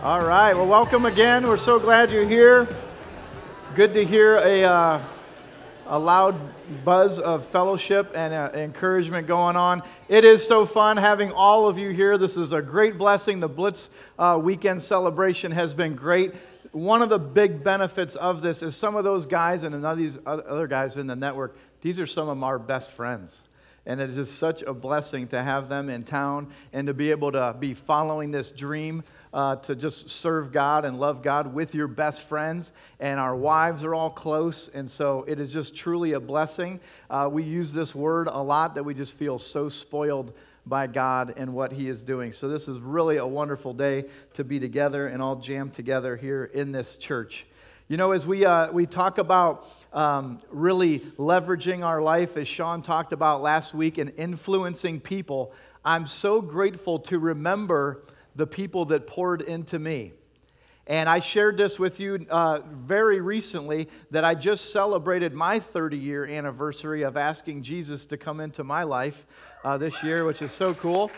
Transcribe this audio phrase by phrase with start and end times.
[0.00, 0.54] All right.
[0.54, 1.44] Well, welcome again.
[1.44, 2.68] We're so glad you're here.
[3.74, 5.02] Good to hear a, uh,
[5.88, 6.36] a loud
[6.84, 9.82] buzz of fellowship and uh, encouragement going on.
[10.08, 12.16] It is so fun having all of you here.
[12.16, 13.40] This is a great blessing.
[13.40, 13.88] The Blitz
[14.20, 16.32] uh, weekend celebration has been great.
[16.70, 20.16] One of the big benefits of this is some of those guys and of these
[20.24, 23.42] other guys in the network, these are some of our best friends.
[23.88, 27.32] And it is such a blessing to have them in town and to be able
[27.32, 29.02] to be following this dream
[29.32, 32.70] uh, to just serve God and love God with your best friends.
[33.00, 34.68] And our wives are all close.
[34.68, 36.80] And so it is just truly a blessing.
[37.08, 40.34] Uh, we use this word a lot that we just feel so spoiled
[40.66, 42.32] by God and what He is doing.
[42.32, 46.44] So this is really a wonderful day to be together and all jammed together here
[46.44, 47.46] in this church.
[47.88, 52.82] You know, as we, uh, we talk about um, really leveraging our life, as Sean
[52.82, 55.52] talked about last week, and influencing people,
[55.84, 58.02] I'm so grateful to remember
[58.36, 60.12] the people that poured into me.
[60.86, 65.98] And I shared this with you uh, very recently that I just celebrated my 30
[65.98, 69.26] year anniversary of asking Jesus to come into my life
[69.64, 71.10] uh, this year, which is so cool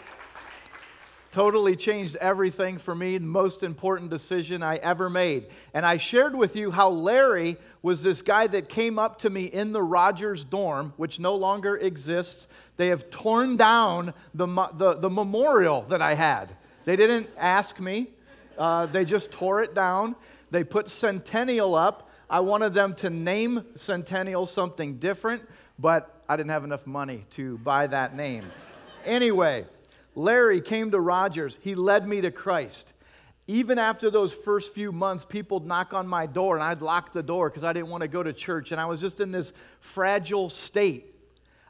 [1.31, 5.47] totally changed everything for me, the most important decision I ever made.
[5.73, 9.45] And I shared with you how Larry was this guy that came up to me
[9.45, 12.48] in the Rodgers dorm, which no longer exists.
[12.77, 16.56] They have torn down the, the, the memorial that I had.
[16.84, 18.08] They didn't ask me,
[18.58, 20.17] uh, they just tore it down.
[20.51, 22.11] They put Centennial up.
[22.28, 25.42] I wanted them to name Centennial something different,
[25.78, 28.45] but I didn't have enough money to buy that name.
[29.05, 29.67] Anyway,
[30.21, 31.59] Larry came to Rodgers.
[31.63, 32.93] He led me to Christ.
[33.47, 37.13] Even after those first few months, people would knock on my door and I'd lock
[37.13, 38.71] the door because I didn't want to go to church.
[38.71, 41.07] And I was just in this fragile state.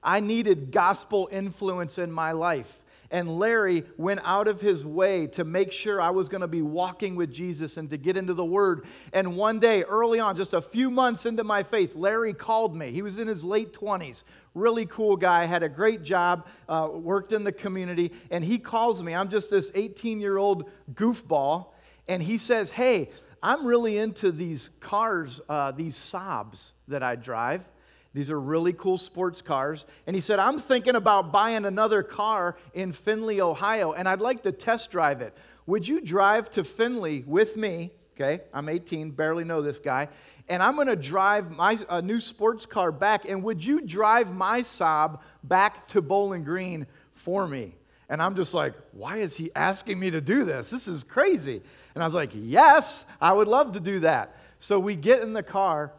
[0.03, 2.81] I needed gospel influence in my life.
[3.11, 6.63] And Larry went out of his way to make sure I was going to be
[6.63, 8.85] walking with Jesus and to get into the Word.
[9.13, 12.93] And one day, early on, just a few months into my faith, Larry called me.
[12.93, 14.23] He was in his late 20s.
[14.55, 18.13] Really cool guy, had a great job, uh, worked in the community.
[18.31, 19.15] And he calls me.
[19.15, 21.69] I'm just this 18 year old goofball.
[22.07, 23.11] And he says, Hey,
[23.43, 27.65] I'm really into these cars, uh, these Saabs that I drive.
[28.13, 29.85] These are really cool sports cars.
[30.07, 34.43] And he said, I'm thinking about buying another car in Findlay, Ohio, and I'd like
[34.43, 35.37] to test drive it.
[35.67, 37.93] Would you drive to Findlay with me?
[38.17, 40.09] Okay, I'm 18, barely know this guy.
[40.49, 43.25] And I'm going to drive my new sports car back.
[43.25, 47.77] And would you drive my Saab back to Bowling Green for me?
[48.09, 50.69] And I'm just like, why is he asking me to do this?
[50.69, 51.63] This is crazy.
[51.95, 54.37] And I was like, yes, I would love to do that.
[54.59, 55.93] So we get in the car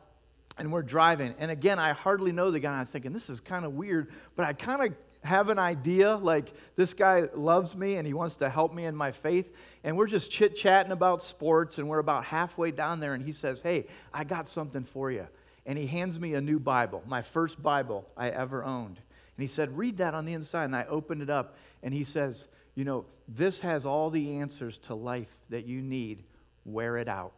[0.58, 1.34] and we're driving.
[1.40, 2.80] And again, I hardly know the guy.
[2.80, 6.52] I'm thinking, this is kind of weird, but I kind of have an idea like
[6.76, 9.54] this guy loves me and he wants to help me in my faith.
[9.84, 13.32] And we're just chit chatting about sports, and we're about halfway down there, and he
[13.32, 15.28] says, Hey, I got something for you.
[15.66, 18.98] And he hands me a new Bible, my first Bible I ever owned.
[18.98, 20.66] And he said, Read that on the inside.
[20.66, 24.78] And I opened it up, and he says, You know, this has all the answers
[24.80, 26.24] to life that you need.
[26.66, 27.34] Wear it out.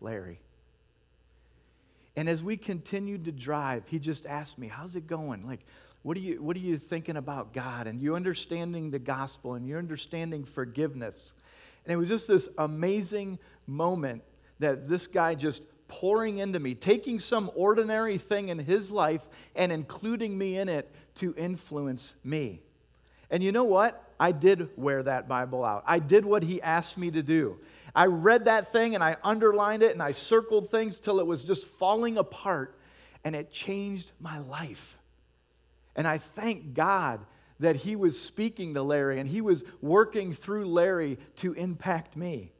[0.00, 0.40] Larry.
[2.16, 5.46] And as we continued to drive, he just asked me, How's it going?
[5.46, 5.60] Like,
[6.02, 7.86] what are you, what are you thinking about God?
[7.86, 11.32] And you understanding the gospel and you're understanding forgiveness.
[11.84, 14.22] And it was just this amazing moment
[14.58, 19.70] that this guy just pouring into me, taking some ordinary thing in his life and
[19.70, 22.60] including me in it to influence me.
[23.30, 24.02] And you know what?
[24.18, 25.84] I did wear that Bible out.
[25.86, 27.58] I did what he asked me to do.
[27.94, 31.44] I read that thing and I underlined it and I circled things till it was
[31.44, 32.78] just falling apart
[33.24, 34.98] and it changed my life.
[35.94, 37.20] And I thank God
[37.60, 42.51] that He was speaking to Larry and He was working through Larry to impact me.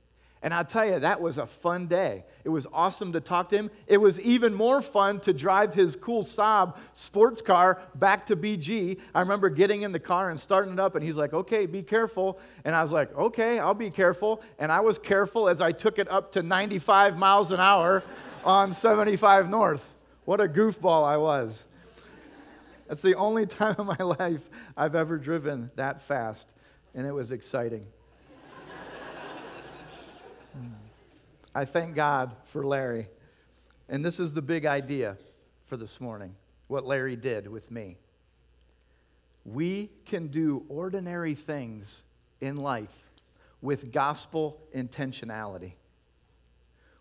[0.42, 2.24] And I'll tell you, that was a fun day.
[2.42, 3.70] It was awesome to talk to him.
[3.86, 8.98] It was even more fun to drive his cool Saab sports car back to BG.
[9.14, 11.82] I remember getting in the car and starting it up, and he's like, okay, be
[11.82, 12.40] careful.
[12.64, 14.42] And I was like, okay, I'll be careful.
[14.58, 18.02] And I was careful as I took it up to 95 miles an hour
[18.44, 19.88] on 75 North.
[20.24, 21.66] What a goofball I was.
[22.88, 24.42] That's the only time in my life
[24.76, 26.52] I've ever driven that fast,
[26.96, 27.86] and it was exciting.
[31.54, 33.08] I thank God for Larry.
[33.88, 35.18] And this is the big idea
[35.66, 36.34] for this morning
[36.68, 37.98] what Larry did with me.
[39.44, 42.02] We can do ordinary things
[42.40, 43.10] in life
[43.60, 45.72] with gospel intentionality.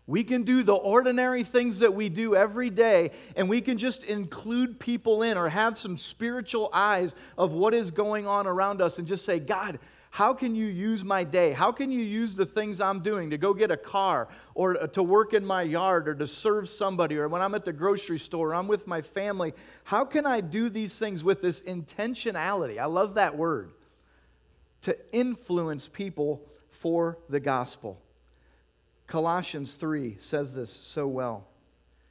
[0.06, 4.04] We can do the ordinary things that we do every day, and we can just
[4.04, 8.98] include people in or have some spiritual eyes of what is going on around us
[8.98, 9.78] and just say, God,
[10.12, 11.52] How can you use my day?
[11.52, 14.86] How can you use the things I'm doing to go get a car or uh,
[14.88, 18.18] to work in my yard or to serve somebody or when I'm at the grocery
[18.18, 19.54] store, I'm with my family?
[19.84, 22.78] How can I do these things with this intentionality?
[22.78, 23.72] I love that word.
[24.82, 27.98] To influence people for the gospel.
[29.06, 31.46] Colossians 3 says this so well.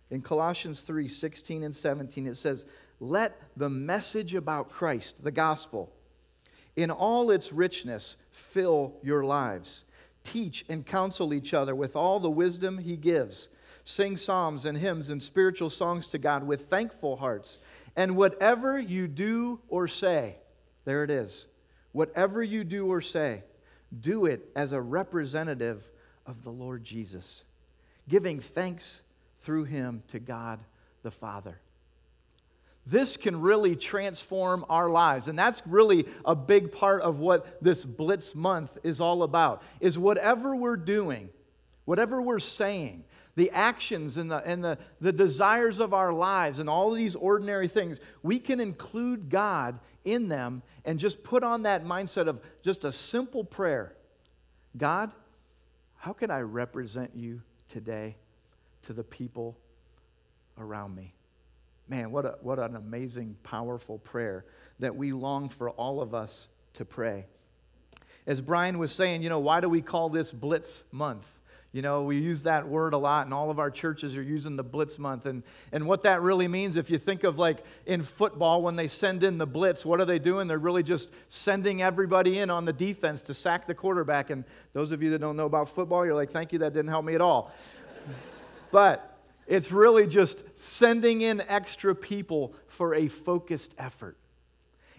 [0.10, 2.66] In Colossians 3 16 and 17, it says,
[3.00, 5.94] Let the message about Christ, the gospel,
[6.76, 9.84] in all its richness, fill your lives.
[10.24, 13.50] Teach and counsel each other with all the wisdom he gives.
[13.84, 17.58] Sing psalms and hymns and spiritual songs to God with thankful hearts.
[17.96, 20.38] And whatever you do or say,
[20.86, 21.48] there it is.
[21.92, 23.44] Whatever you do or say,
[24.00, 25.84] do it as a representative
[26.26, 27.44] of the Lord Jesus,
[28.08, 29.02] giving thanks
[29.42, 30.60] through him to God
[31.04, 31.60] the Father.
[32.92, 35.30] This can really transform our lives.
[35.30, 39.64] And that's really a big part of what this Blitz month is all about.
[39.80, 41.30] Is whatever we're doing,
[41.86, 43.06] whatever we're saying,
[43.38, 47.70] the actions and, the, and the, the desires of our lives and all these ordinary
[47.70, 52.84] things, we can include God in them and just put on that mindset of just
[52.84, 53.96] a simple prayer
[54.76, 55.12] God,
[55.98, 58.16] how can I represent you today
[58.84, 59.58] to the people
[60.58, 61.14] around me?
[61.88, 64.46] Man, what, a, what an amazing, powerful prayer
[64.80, 67.26] that we long for all of us to pray.
[68.26, 71.28] As Brian was saying, you know, why do we call this Blitz Month?
[71.74, 74.58] You know, we use that word a lot, and all of our churches are using
[74.58, 75.26] the blitz month.
[75.26, 75.42] And,
[75.72, 79.24] and what that really means, if you think of like in football, when they send
[79.24, 80.50] in the blitz, what are they doing?
[80.50, 84.32] They're really just sending everybody in on the defense to sack the quarterback.
[84.32, 84.44] And
[84.74, 87.06] those of you that don't know about football, you're like, thank you, that didn't help
[87.06, 87.54] me at all.
[88.72, 89.11] but
[89.52, 94.16] it's really just sending in extra people for a focused effort.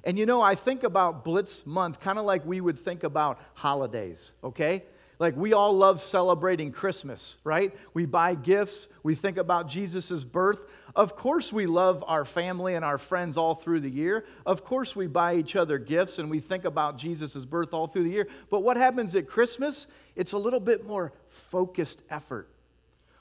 [0.05, 3.41] And you know, I think about Blitz Month kind of like we would think about
[3.55, 4.83] holidays, okay?
[5.19, 7.75] Like we all love celebrating Christmas, right?
[7.95, 10.65] We buy gifts, we think about Jesus' birth.
[10.95, 14.27] Of course, we love our family and our friends all through the year.
[14.45, 18.05] Of course, we buy each other gifts and we think about Jesus' birth all through
[18.05, 18.29] the year.
[18.51, 19.87] But what happens at Christmas?
[20.15, 22.51] It's a little bit more focused effort.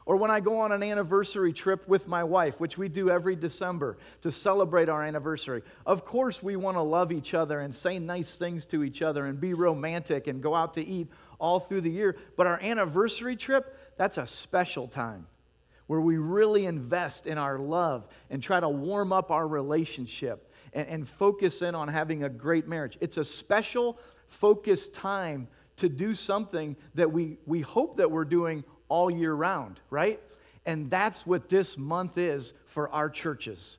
[0.06, 3.36] Or when I go on an anniversary trip with my wife, which we do every
[3.36, 5.62] December to celebrate our anniversary.
[5.86, 9.26] Of course, we want to love each other and say nice things to each other
[9.26, 11.08] and be romantic and go out to eat
[11.40, 12.18] all through the year.
[12.36, 15.28] But our anniversary trip, that's a special time
[15.86, 20.88] where we really invest in our love and try to warm up our relationship and,
[20.88, 22.98] and focus in on having a great marriage.
[23.02, 25.48] It's a special, focused time
[25.78, 30.20] to do something that we, we hope that we're doing all year round, right?
[30.66, 33.78] And that's what this month is for our churches.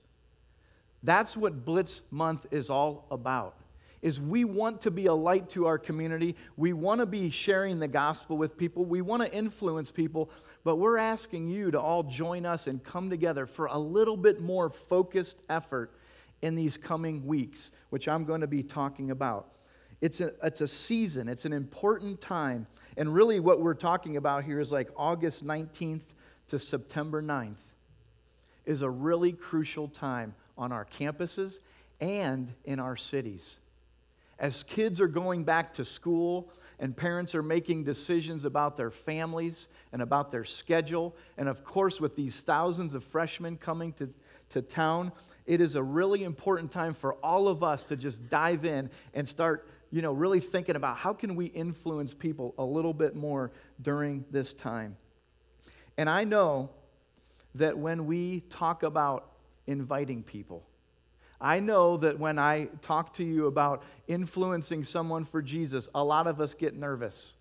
[1.02, 3.56] That's what Blitz Month is all about
[4.02, 6.34] is we want to be a light to our community.
[6.56, 8.84] We want to be sharing the gospel with people.
[8.84, 10.28] We want to influence people,
[10.64, 14.40] but we're asking you to all join us and come together for a little bit
[14.40, 15.92] more focused effort
[16.42, 19.52] in these coming weeks, which I'm going to be talking about.
[20.00, 22.66] It's a, it's a season, it's an important time.
[22.96, 26.02] And really, what we're talking about here is like August 19th
[26.48, 27.56] to September 9th
[28.64, 31.60] is a really crucial time on our campuses
[32.00, 33.58] and in our cities.
[34.38, 39.68] As kids are going back to school and parents are making decisions about their families
[39.92, 44.12] and about their schedule, and of course, with these thousands of freshmen coming to,
[44.50, 45.12] to town,
[45.46, 49.28] it is a really important time for all of us to just dive in and
[49.28, 53.52] start you know really thinking about how can we influence people a little bit more
[53.80, 54.96] during this time
[55.96, 56.70] and i know
[57.54, 59.32] that when we talk about
[59.66, 60.64] inviting people
[61.44, 66.28] I know that when I talk to you about influencing someone for Jesus, a lot
[66.28, 67.34] of us get nervous.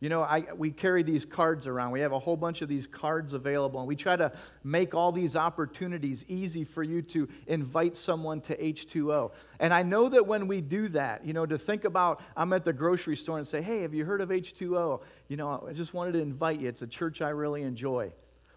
[0.00, 1.90] You know, I, we carry these cards around.
[1.90, 4.30] We have a whole bunch of these cards available, and we try to
[4.62, 9.32] make all these opportunities easy for you to invite someone to H2O.
[9.58, 12.62] And I know that when we do that, you know, to think about, I'm at
[12.62, 15.00] the grocery store and say, hey, have you heard of H2O?
[15.26, 16.68] You know, I just wanted to invite you.
[16.68, 18.12] It's a church I really enjoy.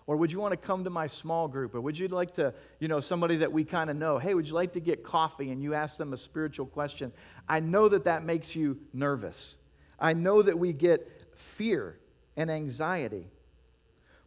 [0.05, 1.73] Or would you want to come to my small group?
[1.73, 4.47] Or would you like to, you know, somebody that we kind of know, hey, would
[4.47, 5.51] you like to get coffee?
[5.51, 7.11] And you ask them a spiritual question.
[7.49, 9.55] I know that that makes you nervous.
[10.01, 11.97] I know that we get fear
[12.35, 13.27] and anxiety.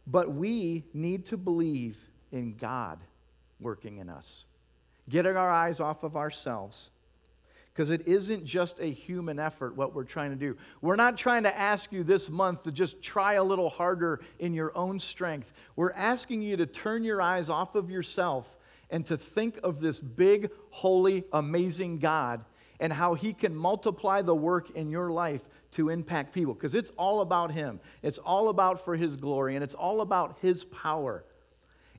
[0.07, 1.97] But we need to believe
[2.31, 2.99] in God
[3.59, 4.45] working in us,
[5.09, 6.91] getting our eyes off of ourselves
[7.75, 10.55] because it isn't just a human effort what we're trying to do.
[10.79, 14.53] We're not trying to ask you this month to just try a little harder in
[14.53, 15.51] your own strength.
[15.75, 18.55] We're asking you to turn your eyes off of yourself
[18.89, 22.45] and to think of this big, holy, amazing God
[22.79, 25.41] and how He can multiply the work in your life
[25.75, 27.79] to impact people because it's all about Him.
[28.01, 31.23] It's all about for His glory and it's all about His power.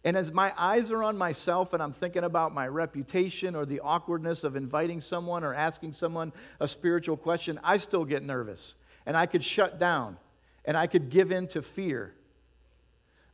[0.04, 3.80] And as my eyes are on myself and I'm thinking about my reputation or the
[3.80, 9.16] awkwardness of inviting someone or asking someone a spiritual question, I still get nervous and
[9.16, 10.16] I could shut down
[10.64, 12.14] and I could give in to fear.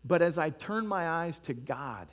[0.05, 2.09] But as I turn my eyes to God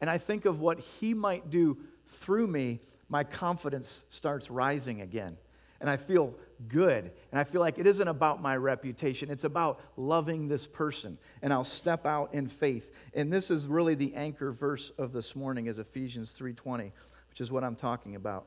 [0.00, 1.78] and I think of what He might do
[2.20, 5.36] through me, my confidence starts rising again.
[5.80, 6.34] And I feel
[6.68, 7.10] good.
[7.30, 11.18] And I feel like it isn't about my reputation, it's about loving this person.
[11.42, 12.90] And I'll step out in faith.
[13.14, 16.92] And this is really the anchor verse of this morning is Ephesians 3:20,
[17.28, 18.46] which is what I'm talking about.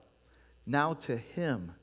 [0.66, 1.74] Now to him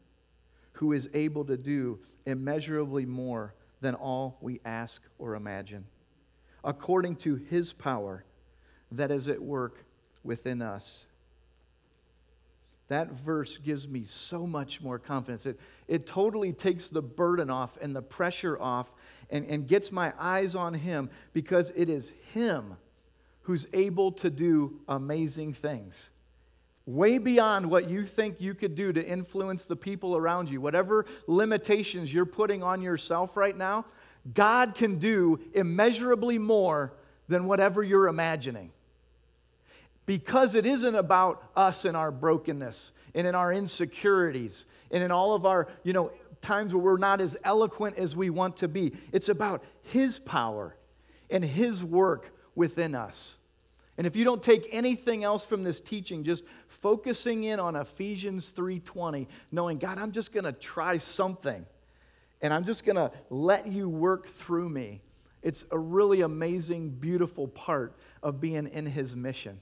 [0.72, 5.86] who is able to do immeasurably more than all we ask or imagine,
[6.64, 8.24] according to his power
[8.90, 9.84] that is at work
[10.22, 11.06] within us.
[12.88, 15.44] That verse gives me so much more confidence.
[15.46, 18.92] It, it totally takes the burden off and the pressure off
[19.28, 22.76] and, and gets my eyes on Him because it is Him
[23.42, 26.10] who's able to do amazing things.
[26.84, 30.60] Way beyond what you think you could do to influence the people around you.
[30.60, 33.84] Whatever limitations you're putting on yourself right now,
[34.32, 36.92] God can do immeasurably more
[37.28, 38.70] than whatever you're imagining
[40.06, 45.34] because it isn't about us and our brokenness and in our insecurities and in all
[45.34, 48.92] of our, you know, times where we're not as eloquent as we want to be.
[49.12, 50.76] It's about His power
[51.28, 53.38] and His work within us.
[53.98, 58.52] And if you don't take anything else from this teaching, just focusing in on Ephesians
[58.52, 61.66] 3:20, knowing, God, I'm just going to try something.
[62.42, 65.00] And I'm just going to let you work through me.
[65.42, 69.60] It's a really amazing, beautiful part of being in his mission.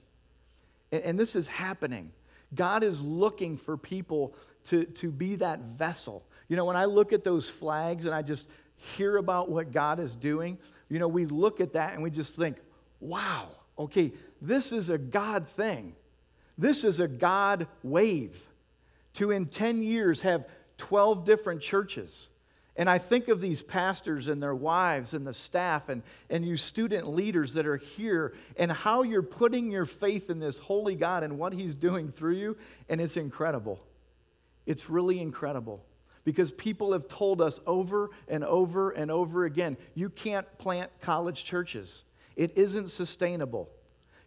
[1.03, 2.13] And, this is happening.
[2.55, 4.35] God is looking for people
[4.65, 6.25] to, to be that vessel.
[6.49, 9.99] You know, when I look at those flags and I just hear about what God
[9.99, 10.59] is doing,
[10.89, 12.59] you know, we look at that and we just think,
[13.01, 13.49] wow,
[13.79, 15.95] okay, this is a God thing.
[16.57, 18.41] This is a God wave.
[19.15, 20.47] To in 10 years have
[20.79, 22.29] 12 different churches.
[22.77, 26.57] And I think of these pastors and their wives and the staff and, and you
[26.57, 31.23] student leaders that are here and how you're putting your faith in this holy God
[31.23, 32.57] and what He's doing through you.
[32.89, 33.81] And it's incredible.
[34.67, 35.85] It's really incredible
[36.25, 41.45] because people have told us over and over and over again you can't plant college
[41.45, 42.05] churches,
[42.37, 43.71] it isn't sustainable.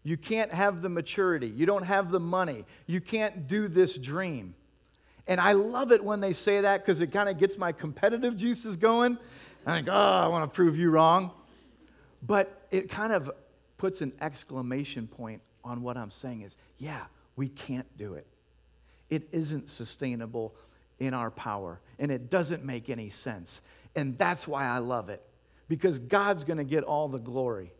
[0.03, 4.55] You can't have the maturity, you don't have the money, you can't do this dream.
[5.27, 8.37] And I love it when they say that because it kind of gets my competitive
[8.37, 9.17] juices going.
[9.65, 11.31] I think, oh, I want to prove you wrong.
[12.25, 13.29] But it kind of
[13.77, 17.03] puts an exclamation point on what I'm saying is, yeah,
[17.35, 18.25] we can't do it.
[19.09, 20.55] It isn't sustainable
[20.99, 23.61] in our power, and it doesn't make any sense.
[23.95, 25.21] And that's why I love it,
[25.67, 27.71] because God's going to get all the glory.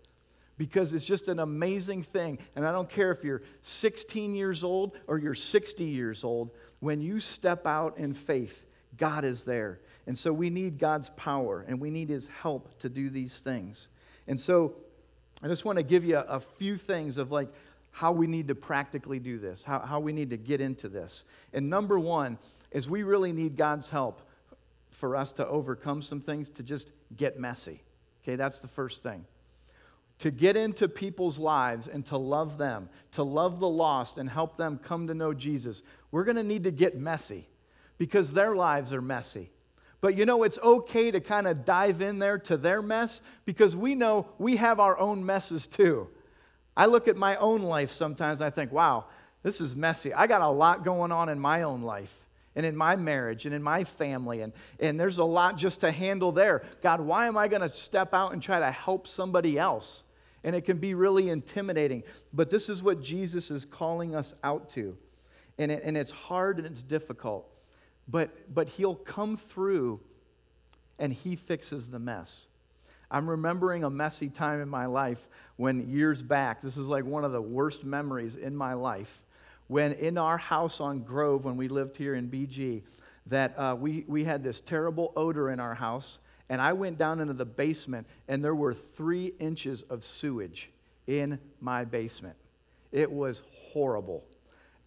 [0.57, 2.39] Because it's just an amazing thing.
[2.55, 7.01] And I don't care if you're 16 years old or you're 60 years old, when
[7.01, 8.65] you step out in faith,
[8.97, 9.79] God is there.
[10.07, 13.89] And so we need God's power and we need His help to do these things.
[14.27, 14.75] And so
[15.43, 17.49] I just want to give you a, few things of like
[17.91, 21.25] how we need to practically do this, how, how we need to get into this.
[21.53, 22.37] And number one
[22.71, 24.21] is we really need God's help
[24.89, 27.81] for us to overcome some things, to just get messy.
[28.23, 29.25] Okay, that's the first thing
[30.19, 34.57] to get into people's lives and to love them, to love the lost and help
[34.57, 37.47] them come to know Jesus, we're going to need to get messy
[37.97, 39.51] because their lives are messy.
[40.01, 43.75] But you know, it's okay to kind of dive in there to their mess because
[43.75, 46.07] we know we have our own messes too.
[46.75, 49.05] I look at my own life sometimes I think, wow,
[49.43, 50.13] this is messy.
[50.13, 52.13] I got a lot going on in my own life
[52.55, 55.91] and in my marriage and in my family, and, and there's a lot just to
[55.91, 56.63] handle there.
[56.81, 60.03] God, why am I going to step out and try to help somebody else?
[60.47, 62.03] And it can be really intimidating.
[62.31, 64.97] But this is what Jesus is calling us out to.
[65.59, 67.49] And, it, and it's hard and it's difficult.
[68.07, 69.99] But, but He'll come through
[70.99, 72.47] and He fixes the mess.
[73.11, 75.27] I'm remembering a messy time in my life
[75.57, 79.21] when years back, this is like one of the worst memories in my life,
[79.67, 82.83] when in our house on Grove, when we lived here in BG,
[83.25, 87.19] that uh, we, we had this terrible odor in our house and I went down
[87.19, 90.69] into the basement, and there were three inches of sewage
[91.07, 92.35] in my basement.
[92.91, 94.23] It was horrible.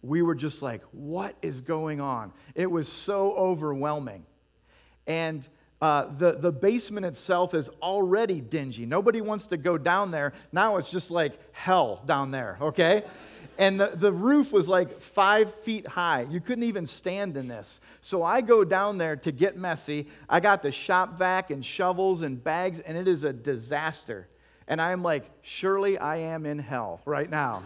[0.01, 2.33] We were just like, what is going on?
[2.55, 4.25] It was so overwhelming.
[5.05, 5.47] And
[5.81, 8.85] uh, the, the basement itself is already dingy.
[8.85, 10.33] Nobody wants to go down there.
[10.51, 13.03] Now it's just like hell down there, okay?
[13.61, 16.25] And the, the roof was like five feet high.
[16.27, 17.79] You couldn't even stand in this.
[18.01, 20.07] So I go down there to get messy.
[20.27, 24.27] I got the shop vac and shovels and bags, and it is a disaster.
[24.67, 27.61] And I'm like, surely I am in hell right now.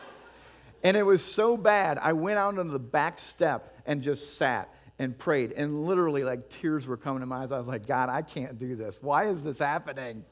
[0.82, 4.74] and it was so bad, I went out on the back step and just sat
[4.98, 5.52] and prayed.
[5.52, 7.52] And literally, like, tears were coming to my eyes.
[7.52, 9.02] I was like, God, I can't do this.
[9.02, 10.24] Why is this happening?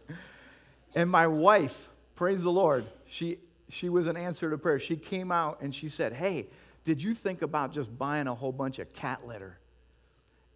[0.95, 3.37] And my wife, praise the Lord, she
[3.69, 4.79] she was an answer to prayer.
[4.79, 6.47] She came out and she said, Hey,
[6.85, 9.59] did you think about just buying a whole bunch of cat litter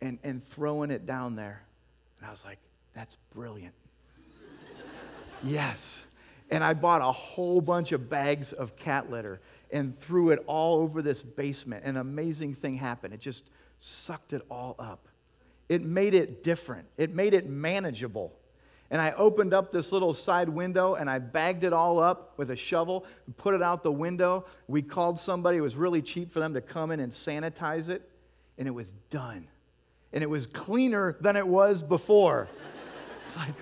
[0.01, 1.63] and, and throwing it down there?
[2.19, 2.59] And I was like,
[2.95, 3.75] That's brilliant.
[5.43, 6.07] yes.
[6.51, 9.41] And I bought a whole bunch of bags of cat litter
[9.71, 11.85] and threw it all over this basement.
[11.85, 13.15] An amazing thing happened.
[13.15, 13.45] It just
[13.79, 15.09] sucked it all up.
[15.69, 18.33] It made it different, it made it manageable
[18.93, 22.51] and I opened up this little side window and I bagged it all up with
[22.51, 23.07] a shovel
[23.39, 24.45] put it out the window.
[24.69, 28.07] We called somebody, it was really cheap for them to come in and sanitize it,
[28.59, 29.49] and it was done.
[30.13, 32.49] And it was cleaner than it was before.
[33.25, 33.55] it's like,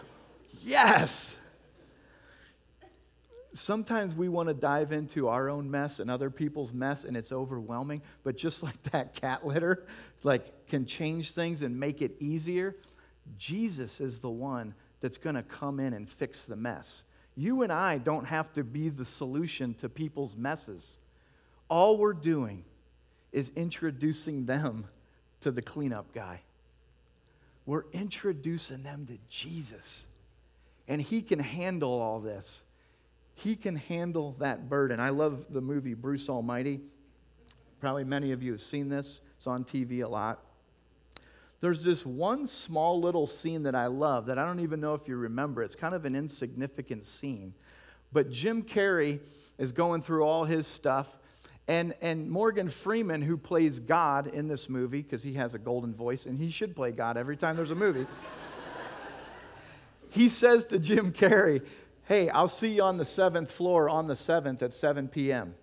[0.65, 1.37] yes!
[3.55, 7.31] Sometimes we want to dive into our own mess and other people's mess, and it's
[7.31, 8.03] overwhelming.
[8.25, 9.87] But just like that cat litter,
[10.25, 12.75] like can change things and make it easier.
[13.39, 17.05] Jesus is the one that's going to come in and fix the mess.
[17.37, 20.99] You and I don't have to be the solution to people's messes.
[21.69, 22.65] All we're doing
[23.33, 24.87] is introducing them
[25.41, 26.41] to the cleanup guy.
[27.67, 30.07] We're introducing them to Jesus.
[30.89, 32.63] And he can handle all this.
[33.35, 35.01] He can handle that burden.
[35.01, 36.81] I love the movie Bruce Almighty.
[37.81, 40.45] Probably many of you have seen this, it's on TV a lot.
[41.61, 45.07] There's this one small little scene that I love that I don't even know if
[45.07, 45.63] you remember.
[45.63, 47.55] It's kind of an insignificant scene.
[48.13, 49.21] But Jim Carrey
[49.59, 51.19] is going through all his stuff.
[51.69, 55.95] And, and Morgan Freeman, who plays God in this movie, because he has a golden
[55.95, 58.07] voice, and he should play God every time there's a movie,
[60.09, 61.65] he says to Jim Carrey,
[62.05, 65.55] Hey, I'll see you on the seventh floor on the 7th at 7 p.m.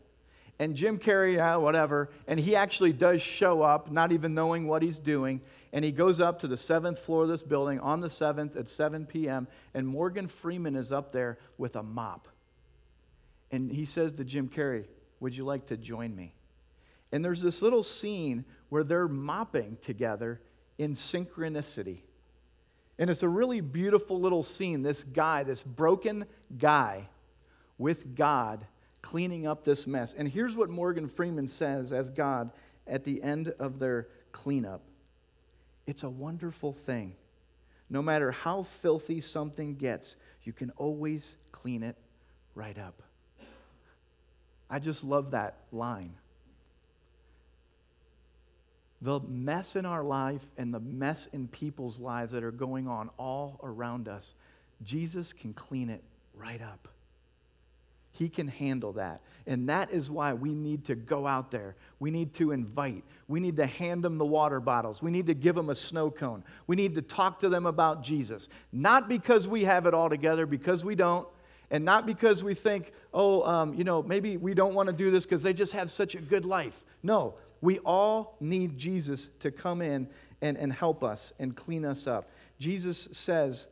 [0.60, 4.82] And Jim Carrey, yeah, whatever, and he actually does show up, not even knowing what
[4.82, 5.42] he's doing
[5.74, 8.68] and he goes up to the seventh floor of this building on the 7th at
[8.68, 12.28] 7 p.m., and Morgan Freeman is up there with a mop.
[13.52, 14.86] And he says to Jim Carrey,
[15.20, 16.34] Would you like to join me?
[17.12, 20.42] And there's this little scene where they're mopping together
[20.78, 22.00] in synchronicity.
[23.00, 24.82] And it's a really beautiful little scene.
[24.82, 26.26] This guy, this broken
[26.58, 27.08] guy
[27.78, 28.66] with God
[29.08, 30.14] cleaning up this mess.
[30.18, 32.52] And here's what Morgan Freeman says as God
[32.86, 34.82] at the end of their cleanup
[35.86, 37.16] it's a wonderful thing.
[37.90, 41.96] No matter how filthy something gets, you can always clean it
[42.54, 43.02] right up.
[44.70, 46.16] I just love that line.
[49.02, 53.10] The mess in our life and the mess in people's lives that are going on
[53.18, 54.34] all around us,
[54.84, 56.90] Jesus can clean it right up.
[58.18, 59.22] He can handle that.
[59.46, 61.76] And that is why we need to go out there.
[62.00, 63.04] We need to invite.
[63.28, 65.04] We need to hand them the water bottles.
[65.04, 66.44] We need to give them a snow cone.
[66.66, 68.50] We need to talk to them about Jesus.
[68.72, 71.28] Not because we have it all together, because we don't.
[71.70, 75.12] And not because we think, oh, um, you know, maybe we don't want to do
[75.12, 76.84] this because they just have such a good life.
[77.04, 80.10] No, we all need Jesus to come in
[80.42, 82.32] and, and help us and clean us up.
[82.58, 83.68] Jesus says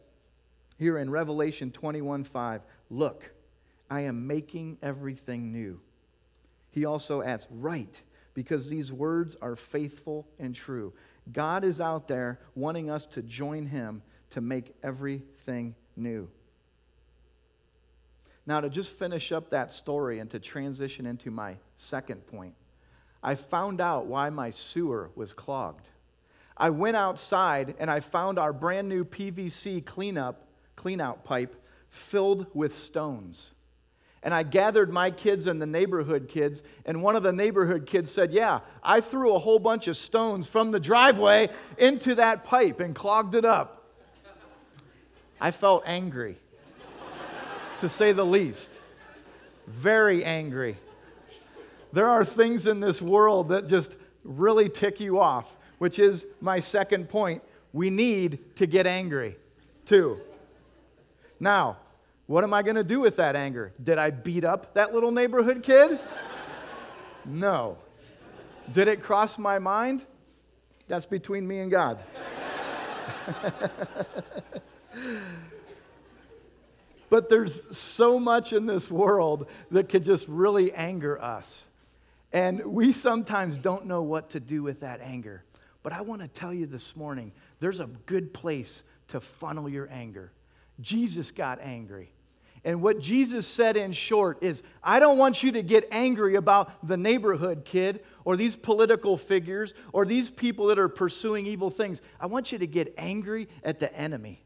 [0.77, 3.31] here in Revelation 21 5, look,
[3.89, 5.79] I am making everything new.
[6.71, 8.01] He also adds, right,
[8.33, 10.93] because these words are faithful and true.
[11.31, 16.29] God is out there wanting us to join Him to make everything new.
[18.47, 22.53] Now, to just finish up that story and to transition into my second point,
[23.23, 25.87] I found out why my sewer was clogged.
[26.55, 30.45] I went outside and I found our brand new PVC cleanup,
[30.77, 31.55] cleanout pipe
[31.89, 33.54] filled with stones
[34.23, 38.11] and I gathered my kids and the neighborhood kids, and one of the neighborhood kids
[38.11, 42.79] said, Yeah, I threw a whole bunch of stones from the driveway into that pipe
[42.79, 43.83] and clogged it up.
[45.39, 46.37] I felt angry,
[47.79, 48.79] to say the least.
[49.67, 50.77] Very angry.
[51.91, 56.59] There are things in this world that just really tick you off, which is my
[56.59, 57.43] second point.
[57.73, 59.37] We need to get angry,
[59.85, 60.19] too.
[61.39, 61.77] Now,
[62.27, 63.73] what am I going to do with that anger?
[63.81, 65.99] Did I beat up that little neighborhood kid?
[67.25, 67.77] no.
[68.71, 70.05] Did it cross my mind?
[70.87, 71.99] That's between me and God.
[77.09, 81.65] But there's so much in this world that could just really anger us.
[82.33, 85.43] And we sometimes don't know what to do with that anger.
[85.83, 89.87] But I want to tell you this morning there's a good place to funnel your
[89.89, 90.31] anger.
[90.81, 92.11] Jesus got angry.
[92.65, 96.85] And what Jesus said in short is I don't want you to get angry about
[96.85, 102.01] the neighborhood kid or these political figures or these people that are pursuing evil things.
[102.19, 104.41] I want you to get angry at the enemy.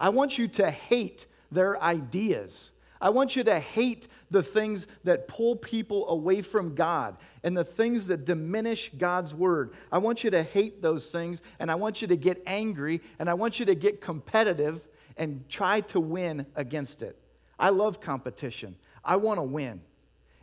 [0.00, 2.72] I want you to hate their ideas.
[3.02, 7.64] I want you to hate the things that pull people away from God and the
[7.64, 9.74] things that diminish God's word.
[9.90, 13.28] I want you to hate those things and I want you to get angry and
[13.28, 14.88] I want you to get competitive
[15.18, 17.18] and try to win against it.
[17.62, 18.74] I love competition.
[19.04, 19.80] I want to win.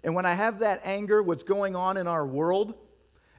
[0.05, 2.73] And when I have that anger, what's going on in our world,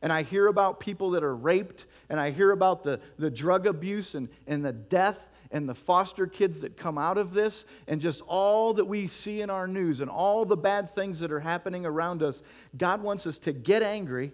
[0.02, 3.66] and I hear about people that are raped, and I hear about the, the drug
[3.66, 8.02] abuse and, and the death and the foster kids that come out of this, and
[8.02, 11.40] just all that we see in our news and all the bad things that are
[11.40, 12.42] happening around us,
[12.76, 14.32] God wants us to get angry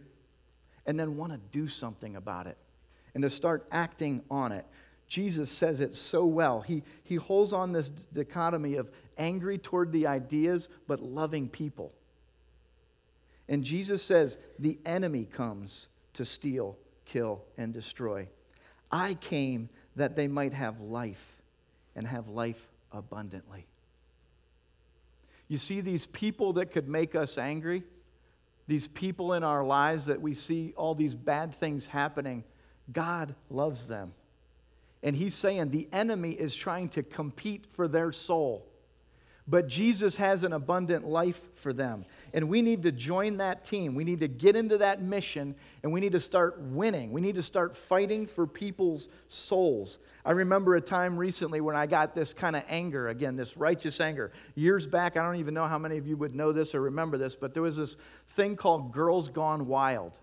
[0.86, 2.58] and then want to do something about it
[3.14, 4.66] and to start acting on it.
[5.08, 6.60] Jesus says it so well.
[6.60, 11.92] He, he holds on this dichotomy of angry toward the ideas, but loving people.
[13.48, 18.28] And Jesus says, The enemy comes to steal, kill, and destroy.
[18.90, 21.36] I came that they might have life
[21.94, 23.66] and have life abundantly.
[25.48, 27.84] You see, these people that could make us angry,
[28.66, 32.44] these people in our lives that we see all these bad things happening,
[32.92, 34.12] God loves them.
[35.02, 38.66] And He's saying the enemy is trying to compete for their soul.
[39.48, 42.04] But Jesus has an abundant life for them.
[42.34, 43.94] And we need to join that team.
[43.94, 45.54] We need to get into that mission
[45.84, 47.12] and we need to start winning.
[47.12, 49.98] We need to start fighting for people's souls.
[50.24, 54.00] I remember a time recently when I got this kind of anger, again, this righteous
[54.00, 54.32] anger.
[54.56, 57.16] Years back, I don't even know how many of you would know this or remember
[57.16, 57.96] this, but there was this
[58.30, 60.18] thing called Girls Gone Wild.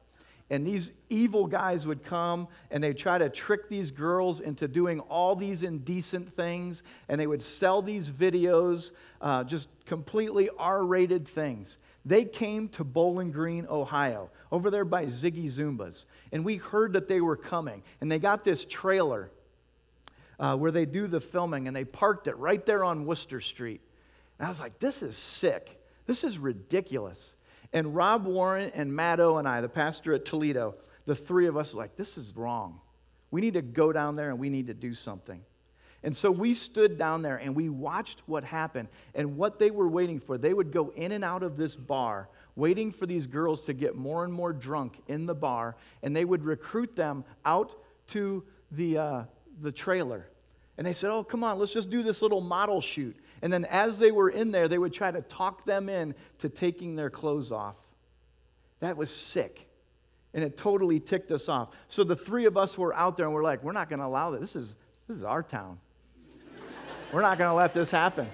[0.49, 4.99] And these evil guys would come and they'd try to trick these girls into doing
[5.01, 6.83] all these indecent things.
[7.09, 11.77] And they would sell these videos, uh, just completely R rated things.
[12.05, 16.05] They came to Bowling Green, Ohio, over there by Ziggy Zoomba's.
[16.31, 17.81] And we heard that they were coming.
[18.01, 19.31] And they got this trailer
[20.39, 23.81] uh, where they do the filming and they parked it right there on Wooster Street.
[24.37, 25.79] And I was like, this is sick.
[26.05, 27.35] This is ridiculous.
[27.73, 31.57] And Rob Warren and Matt O and I, the pastor at Toledo, the three of
[31.57, 32.79] us, like, this is wrong.
[33.31, 35.41] We need to go down there and we need to do something.
[36.03, 39.87] And so we stood down there and we watched what happened and what they were
[39.87, 40.37] waiting for.
[40.37, 43.95] They would go in and out of this bar, waiting for these girls to get
[43.95, 47.73] more and more drunk in the bar, and they would recruit them out
[48.07, 49.23] to the, uh,
[49.61, 50.27] the trailer.
[50.77, 53.15] And they said, Oh, come on, let's just do this little model shoot.
[53.43, 56.47] And then as they were in there, they would try to talk them in to
[56.47, 57.75] taking their clothes off.
[58.79, 59.67] That was sick.
[60.33, 61.67] And it totally ticked us off.
[61.89, 64.05] So the three of us were out there and we're like, we're not going to
[64.05, 64.39] allow this.
[64.39, 64.75] This is,
[65.09, 65.77] this is our town.
[67.11, 68.29] we're not going to let this happen.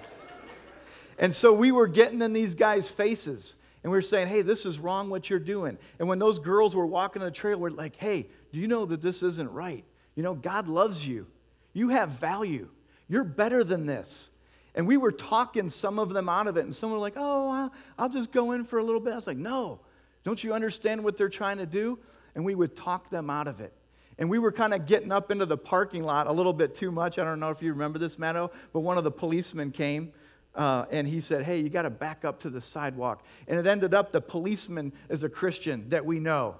[1.18, 4.64] And so we were getting in these guys' faces and we were saying, hey, this
[4.64, 5.76] is wrong what you're doing.
[5.98, 9.02] And when those girls were walking the trail, we're like, hey, do you know that
[9.02, 9.84] this isn't right?
[10.14, 11.26] You know, God loves you.
[11.72, 12.68] You have value.
[13.08, 14.29] You're better than this.
[14.74, 17.70] And we were talking some of them out of it, and some were like, oh,
[17.98, 19.12] I'll, just go in for a little bit.
[19.12, 19.80] I was like, no,
[20.24, 21.98] don't you understand what they're trying to do?
[22.34, 23.72] And we would talk them out of it.
[24.18, 26.92] And we were kind of getting up into the parking lot a little bit too
[26.92, 27.18] much.
[27.18, 30.12] I don't know if you remember this, Matto, but one of the policemen came
[30.54, 33.24] uh, and he said, Hey, you got to back up to the sidewalk.
[33.48, 36.56] And it ended up the policeman is a Christian that we know.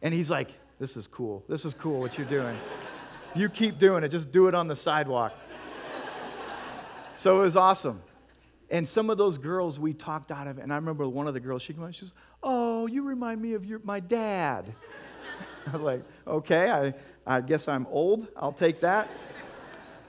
[0.00, 1.44] And he's like, This is cool.
[1.48, 2.56] This is cool what you're doing.
[3.34, 5.34] you keep doing it, just do it on the sidewalk.
[7.22, 8.02] So it was awesome.
[8.68, 10.58] And some of those girls we talked out of.
[10.58, 13.40] And I remember one of the girls, she came out, she says, Oh, you remind
[13.40, 14.74] me of your, my dad.
[15.68, 16.92] I was like, Okay, I,
[17.24, 18.26] I guess I'm old.
[18.36, 19.08] I'll take that.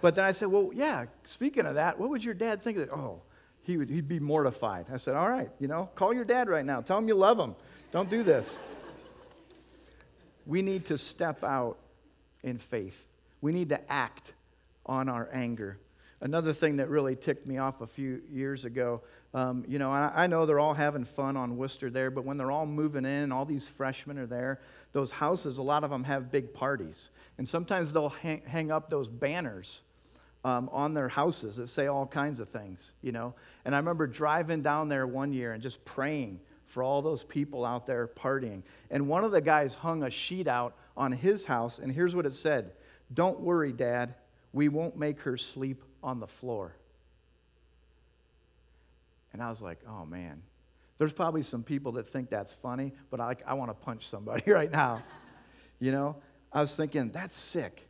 [0.01, 2.83] But then I said, Well, yeah, speaking of that, what would your dad think of
[2.85, 2.89] it?
[2.91, 3.21] Oh,
[3.61, 4.87] he would, he'd be mortified.
[4.91, 6.81] I said, All right, you know, call your dad right now.
[6.81, 7.53] Tell him you love him.
[7.91, 8.57] Don't do this.
[10.47, 11.77] We need to step out
[12.41, 13.05] in faith,
[13.39, 14.33] we need to act
[14.87, 15.77] on our anger.
[16.23, 19.01] Another thing that really ticked me off a few years ago,
[19.33, 22.37] um, you know, I, I, know they're all having fun on Wooster there, but when
[22.37, 24.61] they're all moving in, all these freshmen are there,
[24.93, 27.09] those houses, a lot of them have big parties.
[27.37, 29.81] And sometimes they'll hang, hang up those banners
[30.45, 33.33] um, on their houses that say all kinds of things, you know.
[33.65, 37.65] And I remember driving down there one year and just praying for all those people
[37.65, 38.63] out there partying.
[38.89, 42.25] And one of the guys hung a sheet out on his house, and here's what
[42.25, 42.71] it said
[43.13, 44.15] Don't worry, Dad,
[44.53, 46.75] we won't make her sleep on the floor.
[49.31, 50.41] And I was like, oh man.
[50.99, 54.51] There's probably some people that think that's funny, but I, I want to punch somebody
[54.51, 55.03] right now.
[55.79, 56.17] You know,
[56.51, 57.87] I was thinking, that's sick.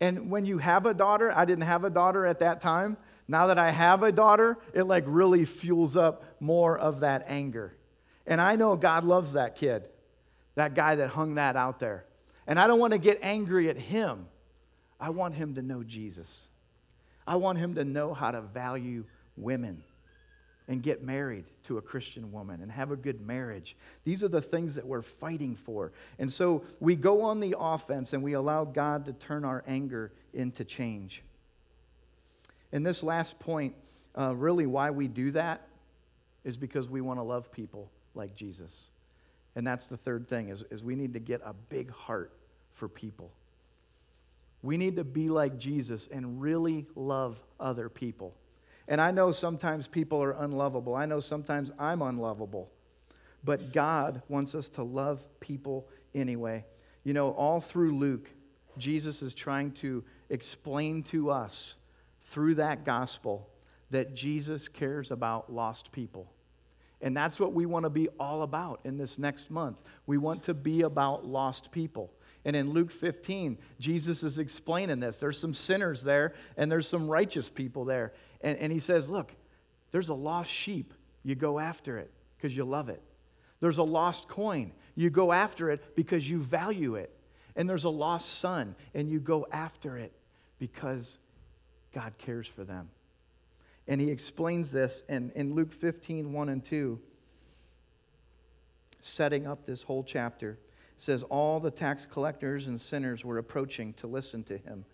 [0.00, 2.96] And when you have a daughter, I didn't have a daughter at that time.
[3.28, 7.76] Now that I have a daughter, it like really fuels up more of that anger.
[8.26, 9.88] And I know God loves that kid,
[10.54, 12.04] that guy that hung that out there.
[12.46, 14.26] And I don't want to get angry at him.
[15.00, 16.48] I want him to know Jesus.
[17.26, 19.04] I want him to know how to value
[19.36, 19.82] women
[20.68, 23.76] and get married to a Christian woman and have a good marriage.
[24.04, 25.92] These are the things that we're fighting for.
[26.18, 30.12] And so we go on the offense and we allow God to turn our anger
[30.34, 31.22] into change.
[32.72, 33.74] And this last point,
[34.18, 35.68] uh, really why we do that
[36.44, 38.90] is because we want to love people like Jesus.
[39.54, 42.32] And that's the third thing is, is we need to get a big heart
[42.72, 43.30] for people.
[44.66, 48.34] We need to be like Jesus and really love other people.
[48.88, 50.96] And I know sometimes people are unlovable.
[50.96, 52.72] I know sometimes I'm unlovable.
[53.44, 56.64] But God wants us to love people anyway.
[57.04, 58.28] You know, all through Luke,
[58.76, 61.76] Jesus is trying to explain to us
[62.24, 63.48] through that gospel
[63.90, 66.32] that Jesus cares about lost people.
[67.00, 69.76] And that's what we want to be all about in this next month.
[70.06, 72.10] We want to be about lost people.
[72.46, 75.18] And in Luke 15, Jesus is explaining this.
[75.18, 78.12] There's some sinners there, and there's some righteous people there.
[78.40, 79.34] And, and he says, Look,
[79.90, 80.94] there's a lost sheep.
[81.24, 83.02] You go after it because you love it.
[83.58, 84.70] There's a lost coin.
[84.94, 87.12] You go after it because you value it.
[87.56, 90.12] And there's a lost son, and you go after it
[90.60, 91.18] because
[91.92, 92.90] God cares for them.
[93.88, 97.00] And he explains this in, in Luke 15, 1 and 2,
[99.00, 100.60] setting up this whole chapter.
[100.98, 104.84] Says, All the tax collectors and sinners were approaching to listen to him.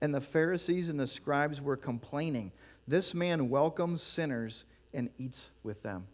[0.00, 2.52] And the Pharisees and the scribes were complaining,
[2.86, 6.06] This man welcomes sinners and eats with them.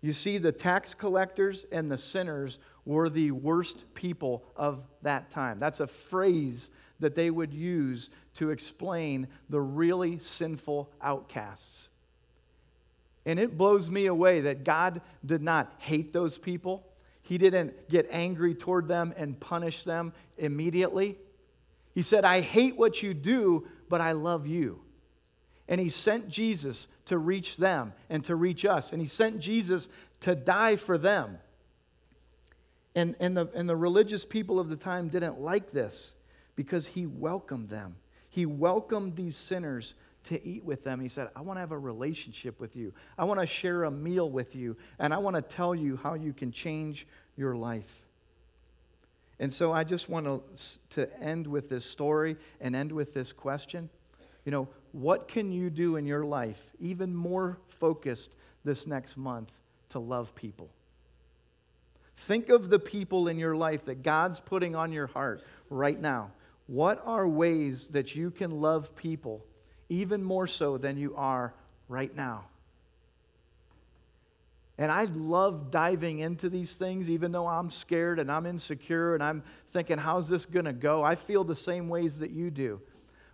[0.00, 5.58] You see, the tax collectors and the sinners were the worst people of that time.
[5.58, 6.68] That's a phrase
[7.00, 11.88] that they would use to explain the really sinful outcasts.
[13.24, 16.86] And it blows me away that God did not hate those people.
[17.24, 21.16] He didn't get angry toward them and punish them immediately.
[21.94, 24.82] He said, I hate what you do, but I love you.
[25.66, 28.92] And he sent Jesus to reach them and to reach us.
[28.92, 29.88] And he sent Jesus
[30.20, 31.38] to die for them.
[32.94, 36.12] And, and, the, and the religious people of the time didn't like this
[36.56, 37.96] because he welcomed them.
[38.28, 41.00] He welcomed these sinners to eat with them.
[41.00, 42.92] He said, I want to have a relationship with you.
[43.18, 44.76] I want to share a meal with you.
[44.98, 47.06] And I want to tell you how you can change
[47.36, 48.06] your life.
[49.38, 50.42] And so I just want to,
[50.90, 53.90] to end with this story and end with this question.
[54.44, 59.50] You know, what can you do in your life, even more focused this next month,
[59.90, 60.70] to love people?
[62.16, 66.30] Think of the people in your life that God's putting on your heart right now.
[66.66, 69.44] What are ways that you can love people
[69.88, 71.54] even more so than you are
[71.88, 72.46] right now?
[74.76, 79.22] And I love diving into these things, even though I'm scared and I'm insecure and
[79.22, 81.02] I'm thinking, how's this going to go?
[81.02, 82.80] I feel the same ways that you do.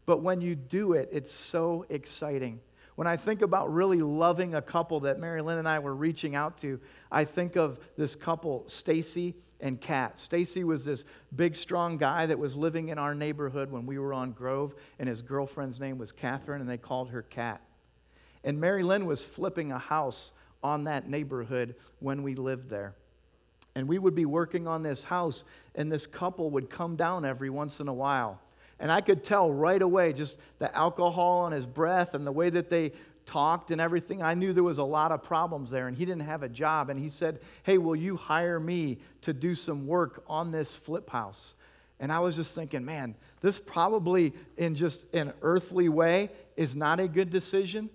[0.05, 2.61] But when you do it, it's so exciting.
[2.97, 6.35] When I think about really loving a couple that Mary Lynn and I were reaching
[6.35, 6.79] out to,
[7.11, 10.19] I think of this couple, Stacy and Kat.
[10.19, 14.13] Stacy was this big, strong guy that was living in our neighborhood when we were
[14.13, 17.61] on Grove, and his girlfriend's name was Catherine, and they called her Kat.
[18.45, 22.95] And Mary Lynn was flipping a house on that neighborhood when we lived there.
[23.75, 25.45] And we would be working on this house,
[25.75, 28.41] and this couple would come down every once in a while.
[28.81, 32.49] And I could tell right away just the alcohol on his breath and the way
[32.51, 32.93] that they
[33.31, 36.23] talked and everything, I knew there was a lot of problems there, and he didn't
[36.23, 36.91] have a job.
[36.91, 41.09] And he said, Hey, will you hire me to do some work on this flip
[41.11, 41.55] house?
[42.01, 46.99] And I was just thinking, man, this probably in just an earthly way is not
[46.99, 47.91] a good decision.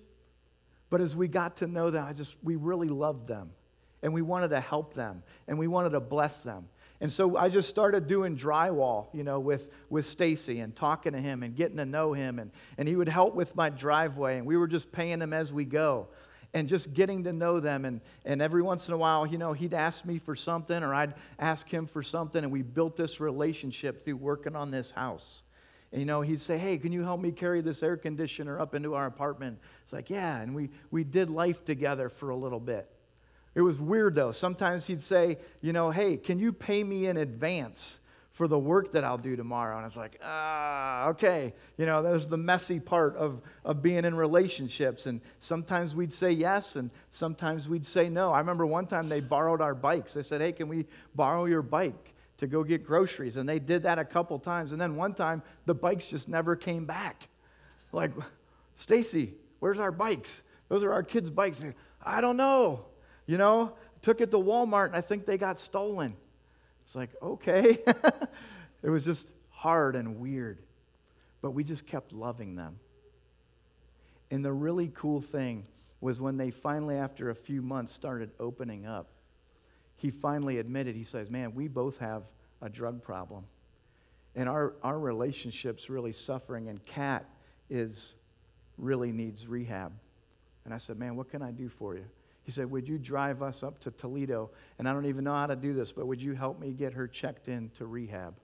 [0.92, 3.50] But as we got to know them, I just, we really loved them.
[4.04, 5.24] And we wanted to help them.
[5.48, 6.68] And we wanted to bless them.
[7.02, 11.20] And so I just started doing drywall, you know, with, with Stacy and talking to
[11.20, 12.40] him and getting to know him.
[12.40, 14.38] And, and he would help with my driveway.
[14.38, 16.08] And we were just paying him as we go
[16.54, 17.84] and just getting to know them.
[17.84, 20.94] And, and every once in a while, you know, he'd ask me for something or
[20.94, 22.42] I'd ask him for something.
[22.42, 25.44] And we built this relationship through working on this house.
[25.92, 28.74] And, you know, he'd say, Hey, can you help me carry this air conditioner up
[28.74, 29.60] into our apartment?
[29.84, 30.40] It's like, Yeah.
[30.40, 32.90] And we, we did life together for a little bit.
[33.56, 34.32] It was weird though.
[34.32, 38.00] Sometimes he'd say, you know, hey, can you pay me in advance
[38.36, 39.78] for the work that I'll do tomorrow.
[39.78, 41.54] And it's like, ah, okay.
[41.78, 45.06] You know, there's the messy part of, of being in relationships.
[45.06, 48.34] And sometimes we'd say yes, and sometimes we'd say no.
[48.34, 50.16] I remember one time they borrowed our bikes.
[50.16, 53.38] They said, hey, can we borrow your bike to go get groceries?
[53.38, 54.74] And they did that a couple times.
[54.74, 57.30] And then one time, the bikes just never came back.
[57.94, 58.12] Like,
[58.76, 60.44] Stacy, where's our bikes?
[60.68, 61.62] Those are our kids' bikes.
[62.04, 62.84] I don't know.
[63.26, 66.16] You know, took it to Walmart, and I think they got stolen.
[66.84, 67.80] It's like, okay.
[68.84, 70.60] it was just hard and weird.
[71.42, 72.80] But we just kept loving them.
[74.32, 75.66] And the really cool thing
[76.02, 79.08] was when they finally, after a few months, started opening up,
[79.96, 82.24] he finally admitted, he says, Man, we both have
[82.62, 83.46] a drug problem.
[84.36, 87.26] And our, our relationship's really suffering, and Kat
[87.70, 88.16] is
[88.78, 89.94] really needs rehab.
[90.66, 92.06] And I said, Man, what can I do for you?
[92.46, 94.52] He said, Would you drive us up to Toledo?
[94.80, 96.94] And I don't even know how to do this, but would you help me get
[96.94, 98.36] her checked in to rehab?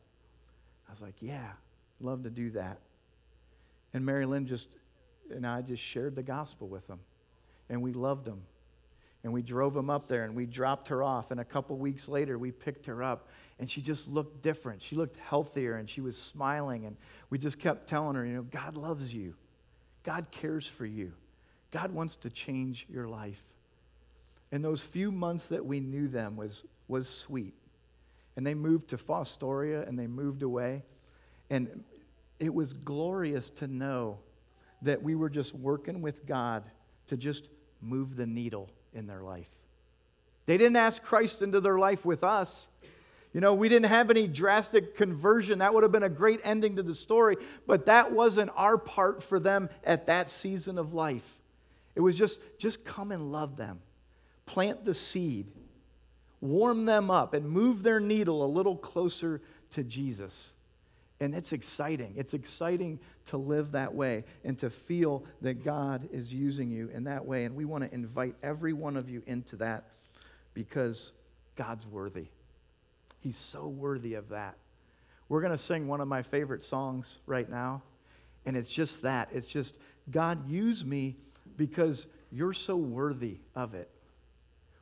[0.88, 1.52] I was like, Yeah,
[2.02, 2.80] love to do that.
[3.94, 4.68] And Mary Lynn just
[5.30, 7.00] and I just shared the gospel with them.
[7.70, 8.42] And we loved them.
[9.24, 11.30] And we drove them up there and we dropped her off.
[11.30, 13.28] And a couple weeks later, we picked her up.
[13.60, 14.82] And she just looked different.
[14.82, 16.86] She looked healthier and she was smiling.
[16.86, 16.98] And
[17.30, 19.36] we just kept telling her, you know, God loves you,
[20.04, 21.14] God cares for you,
[21.70, 23.44] God wants to change your life.
[24.52, 27.54] And those few months that we knew them was, was sweet.
[28.36, 30.84] And they moved to Fostoria and they moved away.
[31.50, 31.84] And
[32.40, 34.20] it was glorious to know
[34.82, 36.64] that we were just working with God
[37.08, 37.50] to just
[37.82, 39.50] move the needle in their life.
[40.46, 42.68] They didn't ask Christ into their life with us.
[43.34, 45.60] You know, we didn't have any drastic conversion.
[45.60, 49.24] That would have been a great ending to the story, but that wasn't our part
[49.24, 51.40] for them at that season of life.
[51.96, 53.80] It was just, just come and love them
[54.52, 55.48] plant the seed,
[56.42, 60.52] warm them up, and move their needle a little closer to Jesus.
[61.22, 62.16] And it's exciting.
[62.18, 67.06] It's exciting to live that way and to feel that God is using you in
[67.06, 67.46] that way.
[67.46, 69.86] And we want to invite every one of you into that
[70.54, 71.14] because
[71.56, 72.26] God's worthy.
[73.22, 74.58] He's so worthy of that.
[75.30, 77.84] We're going to sing one of my favorite songs right now.
[78.46, 79.30] And it's just that.
[79.32, 79.78] It's just,
[80.10, 81.16] God, use me
[81.56, 83.90] because you're so worthy of it.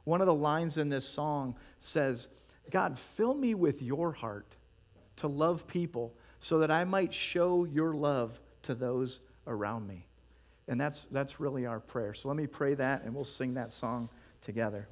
[0.10, 2.30] One of the lines in this song says,
[2.72, 4.56] God, fill me with your heart
[5.18, 10.08] to love people so that I might show your love to those around me.
[10.68, 12.16] And that's, that's really our prayer.
[12.16, 14.10] So let me pray that and we'll sing that song
[14.42, 14.88] together.